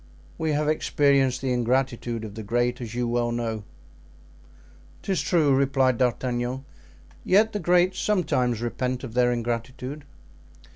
We 0.39 0.53
have 0.53 0.67
experienced 0.67 1.41
the 1.41 1.53
ingratitude 1.53 2.25
of 2.25 2.33
'the 2.33 2.41
great,' 2.41 2.81
as 2.81 2.95
you 2.95 3.07
well 3.07 3.31
know." 3.31 3.63
"'Tis 5.03 5.21
true," 5.21 5.53
replied 5.53 5.99
D'Artagnan. 5.99 6.65
"Yet 7.23 7.53
the 7.53 7.59
great 7.59 7.93
sometimes 7.93 8.61
repent 8.61 9.03
of 9.03 9.13
their 9.13 9.31
ingratitude." 9.31 10.03